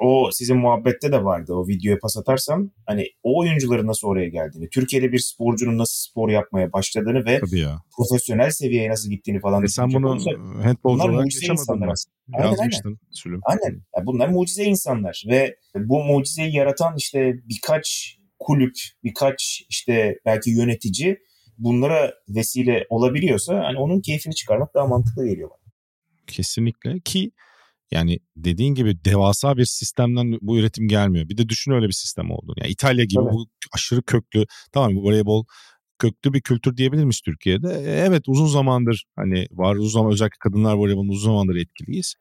[0.00, 4.68] o sizin muhabbette de vardı o videoya pas atarsam hani o oyuncuların nasıl oraya geldiğini,
[4.68, 7.40] Türkiye'de bir sporcunun nasıl spor yapmaya başladığını ve
[7.96, 9.64] profesyonel seviyeye nasıl gittiğini falan.
[9.64, 10.18] E sen bunu
[10.62, 11.94] handbolcu olarak yaşamadın mı?
[12.32, 13.40] Aynen, Yazmıştın Sülüm.
[13.44, 13.82] Aynen.
[13.96, 21.18] Yani bunlar mucize insanlar ve bu mucizeyi yaratan işte birkaç kulüp, birkaç işte belki yönetici
[21.58, 25.72] bunlara vesile olabiliyorsa hani onun keyfini çıkarmak daha mantıklı geliyor bana.
[26.26, 27.30] Kesinlikle ki
[27.90, 31.28] yani dediğin gibi devasa bir sistemden bu üretim gelmiyor.
[31.28, 32.54] Bir de düşün öyle bir sistem olduğunu.
[32.56, 33.32] Yani İtalya gibi Tabii.
[33.32, 35.44] bu aşırı köklü tamam bu voleybol
[35.98, 37.68] köklü bir kültür diyebilir miyiz Türkiye'de?
[37.68, 42.14] E, evet uzun zamandır hani var uzun zaman özellikle kadınlar voleybolunda uzun zamandır etkiliyiz.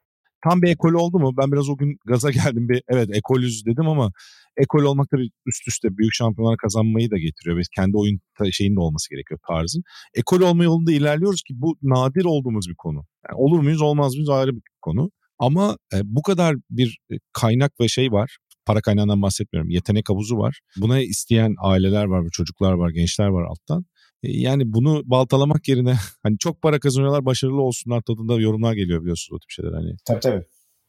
[0.44, 1.34] Tam bir ekol oldu mu?
[1.38, 4.12] Ben biraz o gün gaza geldim bir evet ekolüz dedim ama
[4.58, 8.20] ekol olmak tabii üst üste büyük şampiyonlar kazanmayı da getiriyor ve kendi oyun
[8.52, 9.84] şeyin de olması gerekiyor tarzın.
[10.16, 13.06] Ekol olma yolunda ilerliyoruz ki bu nadir olduğumuz bir konu.
[13.30, 15.12] Yani olur muyuz olmaz mıyız ayrı bir konu.
[15.40, 18.38] Ama e, bu kadar bir e, kaynak ve şey var.
[18.66, 19.70] Para kaynağından bahsetmiyorum.
[19.70, 20.60] Yetenek havuzu var.
[20.78, 23.86] Buna isteyen aileler var, çocuklar var, gençler var alttan.
[24.24, 29.38] E, yani bunu baltalamak yerine hani çok para kazanıyorlar, başarılı olsunlar tadında yorumlar geliyor biliyorsunuz
[29.38, 29.96] o tip şeyler hani.
[30.06, 30.46] Tabii tabii.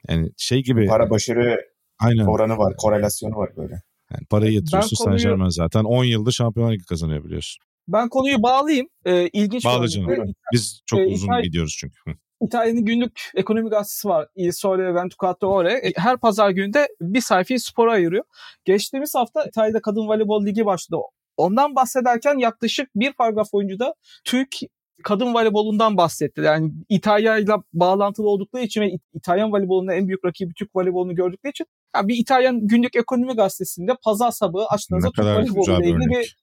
[0.09, 0.87] Yani şey gibi.
[0.87, 1.61] Para başarı
[1.99, 2.27] Aynen.
[2.27, 3.83] oranı var, korelasyonu var böyle.
[4.11, 5.19] Yani parayı yatırıyorsun konuyu...
[5.19, 7.63] Saint Germain zaten 10 yıldır Şampiyonlar Ligi kazanıyor biliyorsun.
[7.89, 8.87] Ben konuyu bağlayayım.
[9.05, 10.35] Ee, ilginç Bağla canım.
[10.53, 11.97] Biz çok ee, uzun İtalya, gidiyoruz çünkü.
[12.41, 14.29] İtalya'nın günlük ekonomi gazetesi var.
[14.37, 15.73] Il Sole Ventiquattro Ore.
[15.73, 18.25] E, her pazar günde bir sayfayı spora ayırıyor.
[18.65, 21.01] Geçtiğimiz hafta İtalya'da Kadın Voleybol Ligi başladı.
[21.37, 24.57] Ondan bahsederken yaklaşık bir paragraf da Türk
[25.05, 26.41] kadın voleybolundan bahsetti.
[26.41, 31.51] Yani İtalya ile bağlantılı oldukları için ve İtalyan voleybolunun en büyük rakibi Türk voleybolunu gördükleri
[31.51, 36.37] için yani bir İtalyan günlük ekonomi gazetesinde pazar sabahı açtığınızda Türk voleyboluyla ilgili bir,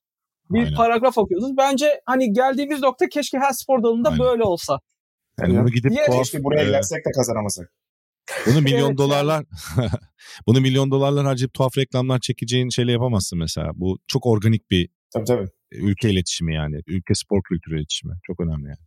[0.49, 1.57] bir paragraf okuyorsunuz.
[1.57, 4.19] Bence hani geldiğimiz nokta keşke her spor dalında Aynen.
[4.19, 4.79] böyle olsa.
[5.41, 7.71] Yani bunu gidip Niye tuhaf, keşke buraya e, gelsek de kazanamasak.
[8.47, 9.45] Bunu milyon evet, dolarlar
[10.47, 13.71] bunu milyon dolarlar harcayıp tuhaf reklamlar çekeceğin şeyle yapamazsın mesela.
[13.75, 15.47] Bu çok organik bir tabii, tabii.
[15.71, 16.81] ülke iletişimi yani.
[16.87, 18.13] Ülke spor kültürü iletişimi.
[18.23, 18.85] Çok önemli yani.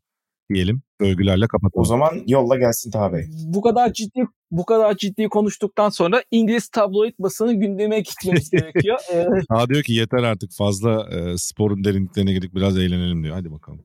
[0.54, 1.82] Diyelim övgülerle kapatalım.
[1.82, 3.24] O zaman yolla gelsin Taha Bey.
[3.30, 8.98] Bu kadar ciddi bu kadar ciddi konuştuktan sonra İngiliz tabloid basını gündeme gitmemiz gerekiyor.
[9.12, 13.34] Ee, diyor ki yeter artık fazla e, sporun derinliklerine girdik biraz eğlenelim diyor.
[13.34, 13.84] Hadi bakalım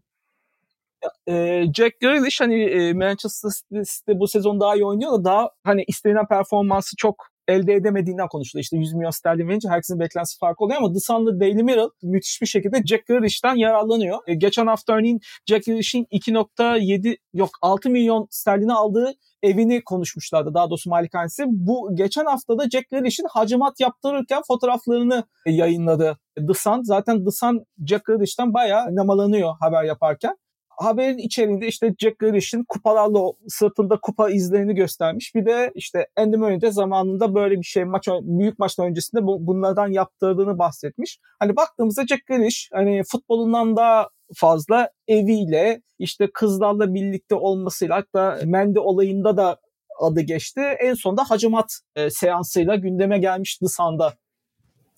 [1.27, 5.83] e, Jack Grealish hani e, Manchester City'de bu sezon daha iyi oynuyor da daha hani
[5.87, 8.63] istenilen performansı çok elde edemediğinden konuşuluyor.
[8.63, 12.41] İşte 100 milyon sterlin verince herkesin beklentisi farklı oluyor ama The Sun'lı Daily Mirror müthiş
[12.41, 14.19] bir şekilde Jack Grealish'ten yararlanıyor.
[14.27, 19.13] E, geçen hafta örneğin Jack Grealish'in 2.7 yok 6 milyon sterlini aldığı
[19.43, 21.43] evini konuşmuşlardı daha doğrusu malikanesi.
[21.47, 26.81] Bu geçen haftada Jack Grealish'in hacamat yaptırırken fotoğraflarını yayınladı The Sun.
[26.83, 30.35] Zaten The Sun Jack Grealish'ten bayağı namalanıyor haber yaparken
[30.77, 35.35] haberin içeriğinde işte Jack Grealish'in kupalarla sırtında kupa izlerini göstermiş.
[35.35, 39.47] Bir de işte Andy Murray de zamanında böyle bir şey maç büyük maçtan öncesinde bu,
[39.47, 41.19] bunlardan yaptırdığını bahsetmiş.
[41.39, 48.79] Hani baktığımızda Jack Grealish hani futbolundan daha fazla eviyle işte kızlarla birlikte olmasıyla hatta Mendy
[48.79, 49.57] olayında da
[49.99, 50.61] adı geçti.
[50.61, 54.13] En sonunda hacamat e, seansıyla gündeme gelmiş Dısan'da.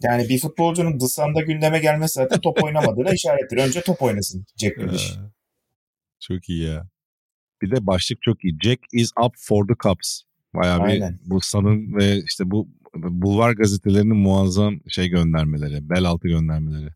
[0.02, 3.58] Yani bir futbolcunun Dısan'da gündeme gelmesi zaten top oynamadığına işarettir.
[3.58, 5.18] Önce top oynasın Jack Grealish.
[6.20, 6.88] Çok iyi ya.
[7.62, 8.58] Bir de başlık çok iyi.
[8.64, 10.22] Jack is up for the cups.
[10.56, 11.20] Bayağı Aynen.
[11.26, 16.90] bir bu sanın ve işte bu bulvar gazetelerinin muazzam şey göndermeleri, bel altı göndermeleri.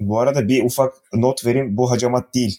[0.00, 1.76] Bu arada bir ufak not vereyim.
[1.76, 2.58] Bu hacamat değil.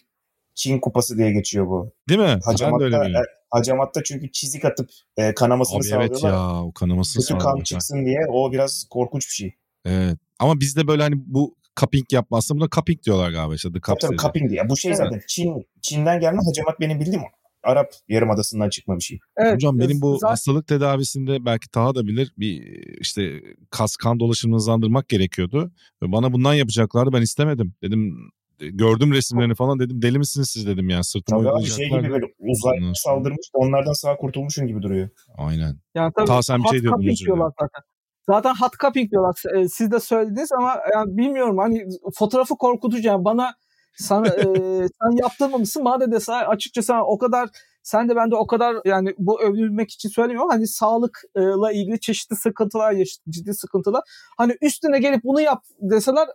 [0.54, 1.92] Çin kupası diye geçiyor bu.
[2.08, 2.38] Değil mi?
[2.44, 3.18] Hacamatta, ben de öyle
[3.50, 6.18] hacamatta çünkü çizik atıp e, kanamasını Abi sağlıyorlar.
[6.20, 9.54] Evet ya o kanamasını Kötü kan çıksın diye o biraz korkunç bir şey.
[9.84, 10.18] Evet.
[10.38, 13.72] Ama bizde böyle hani bu cupping yapmazsa buna cupping diyorlar galiba işte.
[13.72, 14.68] The tabii tabii cupping diye.
[14.68, 15.28] Bu şey zaten evet.
[15.28, 17.22] Çin, Çin'den gelme hacamat benim bildiğim
[17.62, 19.18] Arap Yarımadası'ndan çıkma bir şey.
[19.36, 20.30] Evet, Hocam benim bu zaten...
[20.30, 22.62] hastalık tedavisinde belki Taha da bilir bir
[23.00, 25.72] işte kas kan dolaşımını hızlandırmak gerekiyordu.
[26.02, 27.74] Bana bundan yapacaklardı ben istemedim.
[27.82, 32.10] Dedim gördüm resimlerini falan dedim deli misiniz siz dedim ya sırtıma Tabii abi şey gibi
[32.10, 35.08] böyle uzay saldırmış onlardan sağ kurtulmuşun gibi duruyor.
[35.36, 35.76] Aynen.
[35.94, 37.42] Yani tabii, Taha sen bir şey diyordun özür dilerim.
[37.60, 37.82] Zaten.
[38.30, 39.42] Zaten hot cupping diyorlar.
[39.56, 43.54] E, siz de söylediniz ama yani bilmiyorum hani fotoğrafı korkutucu yani bana
[43.96, 44.42] sana e,
[45.02, 47.48] sen yaptırmamışsın bana da dese açıkçası o kadar
[47.82, 52.36] sen de ben de o kadar yani bu övülmek için söylemiyorum hani sağlıkla ilgili çeşitli
[52.36, 52.94] sıkıntılar
[53.28, 54.02] ciddi sıkıntılar.
[54.36, 56.28] Hani üstüne gelip bunu yap deseler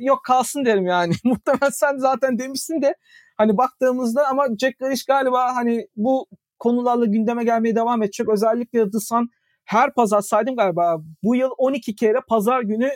[0.00, 1.14] yok kalsın derim yani.
[1.24, 2.94] Muhtemelen sen zaten demişsin de
[3.36, 6.26] hani baktığımızda ama Jack Grealish galiba hani bu
[6.58, 8.28] konularla gündeme gelmeye devam edecek.
[8.28, 9.30] Özellikle The Sun
[9.66, 12.90] her pazar saydım galiba bu yıl 12 kere pazar günü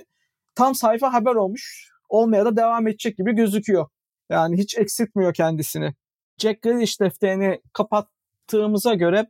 [0.55, 1.91] tam sayfa haber olmuş.
[2.09, 3.87] Olmaya da devam edecek gibi gözüküyor.
[4.31, 5.95] Yani hiç eksiltmiyor kendisini.
[6.39, 9.27] Jack Grealish defterini kapattığımıza göre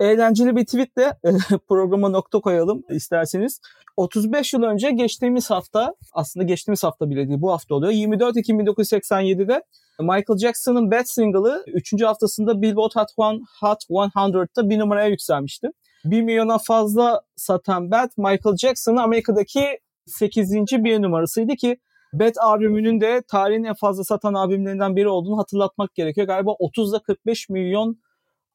[0.00, 1.18] eğlenceli bir tweetle
[1.68, 3.60] programa nokta koyalım isterseniz.
[3.96, 7.92] 35 yıl önce geçtiğimiz hafta aslında geçtiğimiz hafta bile değil bu hafta oluyor.
[7.92, 9.62] 24 Ekim 1987'de
[10.00, 12.02] Michael Jackson'ın Bad Single'ı 3.
[12.02, 15.68] haftasında Billboard Hot, One, Hot 100'da bir numaraya yükselmişti.
[16.04, 20.52] 1 milyona fazla satan Bad Michael Jackson'ın Amerika'daki 8.
[20.54, 21.78] bir numarasıydı ki
[22.12, 26.26] Bad albümünün de tarihin en fazla satan albümlerinden biri olduğunu hatırlatmak gerekiyor.
[26.26, 27.98] Galiba 30'da 45 milyon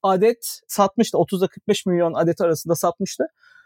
[0.04, 1.18] adet satmıştı.
[1.18, 3.24] 30'da 45 milyon adet arasında satmıştı.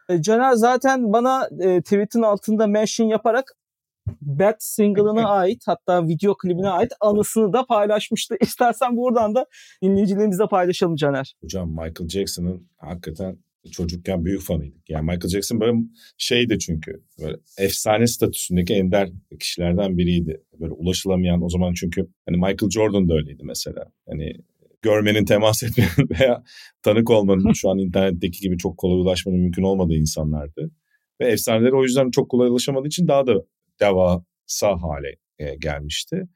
[0.09, 3.55] E, Caner zaten bana e, tweet'in altında mention yaparak
[4.21, 8.35] Bad single'ına ait hatta video klibine ait anısını da paylaşmıştı.
[8.41, 9.45] İstersen buradan da
[9.83, 11.35] dinleyicilerimizle paylaşalım Caner.
[11.41, 13.37] Hocam Michael Jackson'ın hakikaten
[13.71, 14.89] çocukken büyük fanıydık.
[14.89, 15.77] Yani Michael Jackson böyle
[16.17, 20.41] şeydi çünkü böyle efsane statüsündeki ender kişilerden biriydi.
[20.59, 23.91] Böyle ulaşılamayan o zaman çünkü hani Michael Jordan da öyleydi mesela.
[24.09, 24.33] Hani
[24.81, 26.43] görmenin, temas etmenin veya
[26.81, 30.71] tanık olmanın şu an internetteki gibi çok kolay ulaşmanın mümkün olmadığı insanlardı.
[31.21, 33.33] Ve efsaneleri o yüzden çok kolay ulaşamadığı için daha da
[33.79, 36.27] devasa hale e, gelmişti.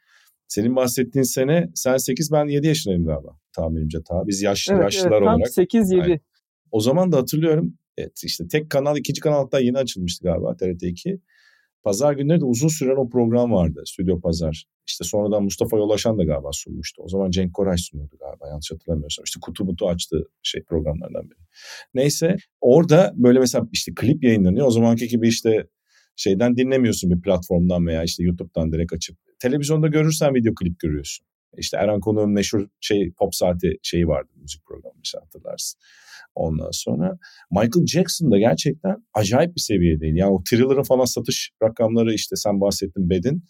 [0.48, 4.28] Senin bahsettiğin sene sen 8 ben 7 yaşındayım galiba tahminimce ta.
[4.28, 5.54] Biz yaşlı evet, yaşlılar evet, tam olarak.
[5.54, 6.22] 8 7.
[6.72, 10.84] O zaman da hatırlıyorum evet işte tek kanal ikinci kanal hatta yeni açılmıştı galiba TRT
[10.84, 11.20] 2.
[11.84, 13.84] Pazar günleri de uzun süren o program vardı.
[13.86, 14.66] Stüdyo Pazar.
[14.88, 17.02] İşte sonradan Mustafa Yolaşan da galiba sunmuştu.
[17.04, 19.24] O zaman Cenk Koray sunuyordu galiba yanlış hatırlamıyorsam.
[19.24, 21.40] İşte kutu mutu açtı şey programlardan biri.
[21.94, 24.68] Neyse orada böyle mesela işte klip yayınlanıyor.
[24.68, 25.68] O zamanki gibi işte
[26.16, 29.18] şeyden dinlemiyorsun bir platformdan veya işte YouTube'dan direkt açıp.
[29.40, 31.26] Televizyonda görürsen video klip görüyorsun.
[31.58, 35.80] İşte Eren Konuğ'un meşhur şey pop saati şeyi vardı müzik programı mesela hatırlarsın.
[36.36, 37.18] Ondan sonra
[37.52, 40.18] Michael Jackson da gerçekten acayip bir seviyedeydi.
[40.18, 43.44] Yani o Thriller'ın falan satış rakamları işte sen bahsettin Bed'in.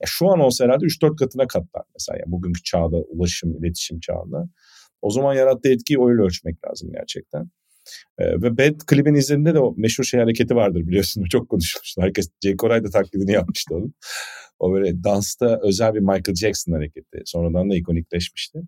[0.00, 2.18] Ya şu an olsa herhalde 3-4 katına katlar mesela.
[2.18, 4.48] Yani bugünkü çağda ulaşım, iletişim çağında.
[5.02, 7.50] O zaman yarattığı etkiyi öyle ölçmek lazım gerçekten.
[8.18, 11.24] Ee, ve Bad klibin izlerinde de o meşhur şey hareketi vardır biliyorsun.
[11.30, 12.02] Çok konuşmuştu.
[12.02, 13.94] Herkes Jay Koray da taklidini yapmıştı onun.
[14.58, 17.22] O böyle dansta özel bir Michael Jackson hareketi.
[17.24, 18.58] Sonradan da ikonikleşmişti.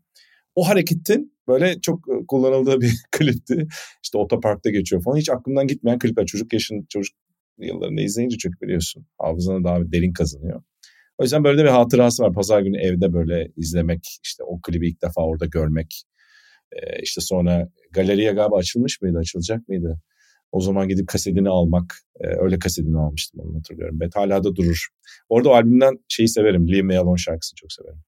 [0.54, 3.66] O hareketin böyle çok e, kullanıldığı bir klipti.
[4.02, 5.16] İşte otoparkta geçiyor falan.
[5.16, 6.26] Hiç aklımdan gitmeyen klipler.
[6.26, 7.16] Çocuk yaşın, çocuk
[7.58, 9.06] yıllarında izleyince çok biliyorsun.
[9.18, 10.62] Hafızana daha derin kazanıyor.
[11.18, 12.32] O yüzden böyle de bir hatırası var.
[12.32, 16.04] Pazar günü evde böyle izlemek, işte o klibi ilk defa orada görmek.
[16.72, 20.00] Ee, işte sonra galeriye galiba açılmış mıydı, açılacak mıydı?
[20.52, 24.00] O zaman gidip kasetini almak, e, öyle kasetini almıştım onu hatırlıyorum.
[24.00, 24.88] Bet hala da durur.
[25.28, 28.00] Orada o albümden şeyi severim, Leave Me Alone şarkısını çok severim.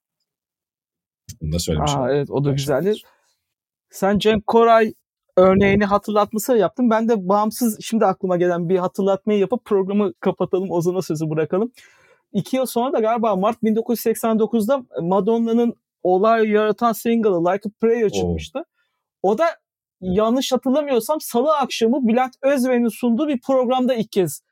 [1.41, 2.01] Bunu da söylemişim.
[2.01, 2.95] Aa, evet o da güzeldi.
[3.91, 4.95] Sen Cenk Koray
[5.37, 6.91] örneğini hatırlatması yaptın.
[6.91, 10.71] Ben de bağımsız şimdi aklıma gelen bir hatırlatmayı yapıp programı kapatalım.
[10.71, 11.73] Ozan'a sözü bırakalım.
[12.33, 18.59] İki yıl sonra da galiba Mart 1989'da Madonna'nın olay yaratan single'ı Like a Prayer çıkmıştı.
[19.23, 19.45] O da
[20.01, 24.43] yanlış hatırlamıyorsam salı akşamı Bülent Özve'nin sunduğu bir programda ilk kez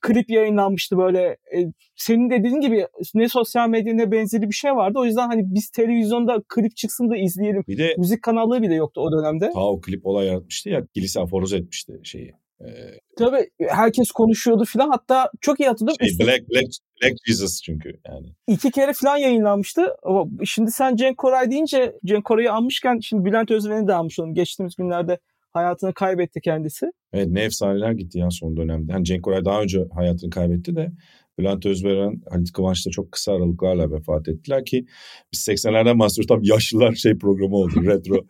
[0.00, 1.22] klip yayınlanmıştı böyle.
[1.28, 1.58] E,
[1.96, 4.98] senin dediğin gibi ne sosyal medya ne benzeri bir şey vardı.
[4.98, 7.64] O yüzden hani biz televizyonda klip çıksın da izleyelim.
[7.68, 9.50] Bir de müzik kanalları bile yoktu o dönemde.
[9.54, 10.86] Ta o klip olay yaratmıştı ya.
[10.94, 12.34] Kilise aforoz etmişti şeyi.
[12.60, 14.90] Ee, Tabii herkes konuşuyordu filan.
[14.90, 16.06] Hatta çok iyi hatırlıyorum.
[16.06, 16.68] Şey, Black, Black,
[17.02, 18.26] Black Jesus çünkü yani.
[18.46, 19.96] İki kere filan yayınlanmıştı.
[20.44, 24.34] Şimdi sen Cenk Koray deyince Cenk Koray'ı almışken şimdi Bülent Özven'i de almış olalım.
[24.34, 25.18] Geçtiğimiz günlerde
[25.52, 26.86] hayatını kaybetti kendisi.
[27.12, 28.92] Evet ne efsaneler gitti ya son dönemde.
[28.92, 30.92] Hani Cenk Koray daha önce hayatını kaybetti de
[31.38, 34.86] Bülent Özveren, Halit Kıvanç da çok kısa aralıklarla vefat ettiler ki
[35.32, 36.26] biz 80'lerden bahsediyoruz.
[36.26, 38.26] Tam yaşlılar şey programı oldu retro.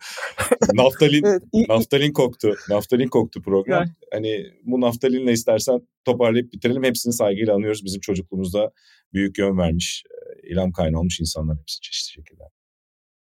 [0.73, 2.53] naftalin, evet, naftalin koktu.
[2.69, 3.79] Naftalin koktu program.
[3.79, 3.89] Yani.
[4.13, 6.83] Hani bu naftalinle istersen toparlayıp bitirelim.
[6.83, 7.85] Hepsini saygıyla anıyoruz.
[7.85, 8.71] Bizim çocukluğumuzda
[9.13, 10.03] büyük yön vermiş,
[10.51, 12.43] ilham kaynağı olmuş insanlar hepsi çeşitli şekilde.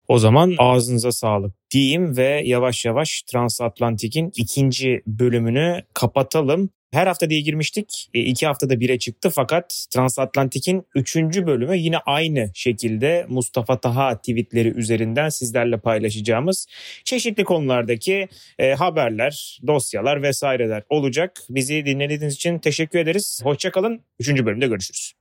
[0.08, 6.70] O zaman ağzınıza sağlık diyeyim ve yavaş yavaş Transatlantik'in ikinci bölümünü kapatalım.
[6.92, 8.10] Her hafta diye girmiştik.
[8.14, 14.70] E, iki haftada bire çıktı fakat Transatlantik'in üçüncü bölümü yine aynı şekilde Mustafa Taha tweetleri
[14.70, 16.68] üzerinden sizlerle paylaşacağımız
[17.04, 18.28] çeşitli konulardaki
[18.60, 21.42] e, haberler, dosyalar vesaireler olacak.
[21.50, 23.42] Bizi dinlediğiniz için teşekkür ederiz.
[23.44, 24.02] Hoşçakalın.
[24.20, 25.19] Üçüncü bölümde görüşürüz.